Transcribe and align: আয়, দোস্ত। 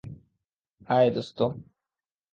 আয়, 0.89 1.09
দোস্ত। 1.09 1.39